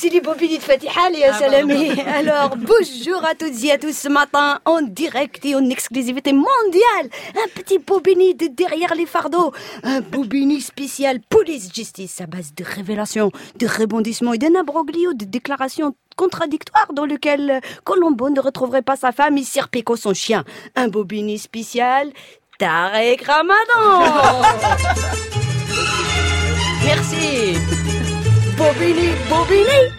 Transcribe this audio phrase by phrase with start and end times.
[0.00, 1.90] c'est les bobines de Fatiha, les Salami.
[2.06, 7.10] Alors, bonjour à toutes et à tous ce matin, en direct et en exclusivité mondiale.
[7.36, 9.52] Un petit bobini de derrière les fardeaux.
[9.82, 15.94] Un bobini spécial police-justice à base de révélations, de rebondissements et d'un abroglio de déclarations
[16.16, 20.44] contradictoires dans lequel Colombo ne retrouverait pas sa femme et Sirpico son chien.
[20.76, 22.10] Un bobini spécial
[22.58, 24.40] Tarek Ramadan.
[26.86, 27.79] Merci.
[28.72, 29.90] Bobini, Bobini.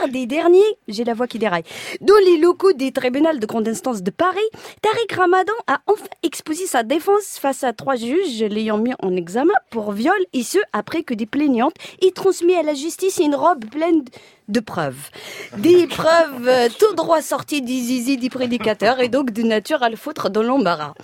[0.00, 1.62] Mardi dernier, j'ai la voix qui déraille,
[2.00, 4.38] dans les locaux des tribunaux de grande instance de Paris,
[4.82, 9.54] Tariq Ramadan a enfin exposé sa défense face à trois juges l'ayant mis en examen
[9.70, 13.64] pour viol, et ce, après que des plaignantes aient transmis à la justice une robe
[13.66, 14.02] pleine
[14.50, 15.10] de preuves.
[15.56, 19.88] Des preuves euh, tout droit sorties des zizi des prédicateurs et donc de nature à
[19.88, 20.94] le foutre dans l'embarras.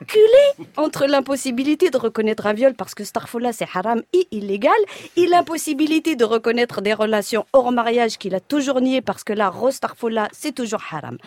[0.00, 4.72] Acculé entre l'impossibilité de reconnaître un viol parce que Starfola c'est haram et illégal
[5.16, 9.48] et l'impossibilité de reconnaître des relations hors mariage qu'il a toujours nié parce que la
[9.48, 11.18] Rose Starfola c'est toujours haram.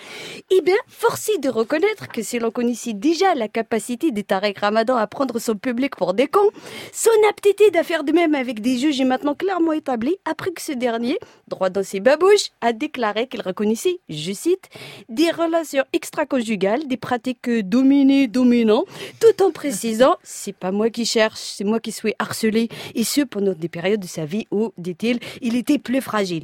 [0.51, 4.95] Eh bien, forcé de reconnaître que si l'on connaissait déjà la capacité de Tarek Ramadan
[4.97, 6.49] à prendre son public pour des cons,
[6.91, 10.61] son aptitude à faire de même avec des juges est maintenant clairement établie après que
[10.61, 14.69] ce dernier droit dans ses babouches, a déclaré qu'il reconnaissait, je cite,
[15.09, 18.85] des relations extra-conjugales, des pratiques dominées-dominants,
[19.19, 23.21] tout en précisant, c'est pas moi qui cherche, c'est moi qui suis harcelé, et ce
[23.21, 26.43] pendant des périodes de sa vie où, dit-il, il était plus fragile.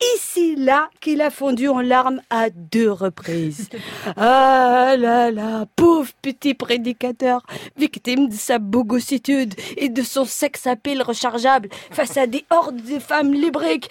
[0.00, 3.68] Et c'est là qu'il a fondu en larmes à deux reprises.
[4.16, 7.44] Ah là là, pauvre petit prédicateur,
[7.76, 12.82] victime de sa bogossitude et de son sexe à pile rechargeable face à des hordes
[12.82, 13.90] de femmes libriques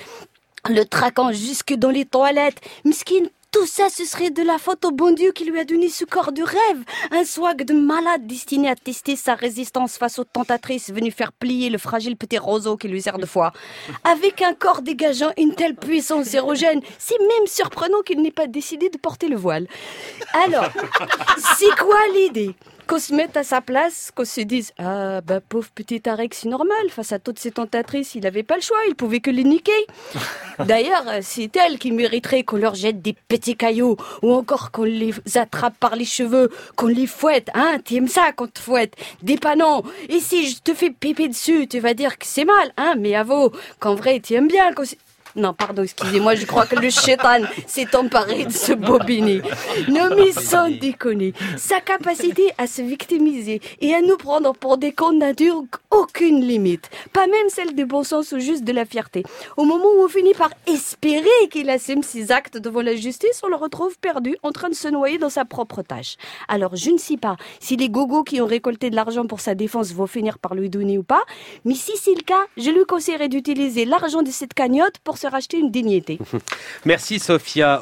[0.68, 2.60] le traquant jusque dans les toilettes.
[2.86, 5.90] Miskin, tout ça, ce serait de la faute au bon Dieu qui lui a donné
[5.90, 6.84] ce corps de rêve.
[7.10, 11.72] Un swag de malade destiné à tester sa résistance face aux tentatrices venues faire plier
[11.72, 13.52] le fragile petit roseau qui lui sert de foi.
[14.04, 18.90] Avec un corps dégageant une telle puissance érogène, c'est même surprenant qu'il n'ait pas décidé
[18.90, 19.68] de porter le voile.
[20.46, 20.70] Alors,
[21.58, 22.54] c'est quoi l'idée?
[22.90, 26.50] Qu'on se mette à sa place, qu'on se dise Ah, bah pauvre petit Tarek, c'est
[26.50, 29.44] normal, face à toutes ces tentatrices, il n'avait pas le choix, il pouvait que les
[29.44, 29.86] niquer.
[30.66, 35.14] D'ailleurs, c'est elle qui mériterait qu'on leur jette des petits cailloux, ou encore qu'on les
[35.36, 39.84] attrape par les cheveux, qu'on les fouette, hein, t'aimes ça qu'on te fouette, des panons.
[40.10, 43.14] Et si je te fais piper dessus, tu vas dire que c'est mal, hein, mais
[43.14, 44.84] avoue qu'en vrai, tu aimes bien qu'on
[45.36, 49.42] non, pardon, excusez-moi, je crois que le chétan s'est emparé de ce bobini.
[49.88, 54.92] Non, mais sans déconner, sa capacité à se victimiser et à nous prendre pour des
[54.92, 55.34] cons n'a
[55.92, 56.90] aucune limite.
[57.14, 59.24] Pas même celle du bon sens ou juste de la fierté.
[59.58, 63.48] Au moment où on finit par espérer qu'il assume ses actes devant la justice, on
[63.48, 66.18] le retrouve perdu, en train de se noyer dans sa propre tâche.
[66.48, 69.56] Alors, je ne sais pas si les gogos qui ont récolté de l'argent pour sa
[69.56, 71.24] défense vont finir par lui donner ou pas,
[71.66, 75.58] mais si c'est le cas, je lui conseillerais d'utiliser l'argent de cette cagnotte se racheter
[75.60, 76.18] une dignité.
[76.86, 77.78] Merci Sophia.